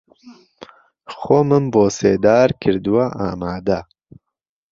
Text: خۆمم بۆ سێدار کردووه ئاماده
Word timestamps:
خۆمم 1.17 1.65
بۆ 1.73 1.85
سێدار 1.97 2.49
کردووه 2.61 3.05
ئاماده 3.19 3.79